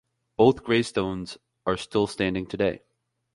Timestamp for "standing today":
2.07-2.81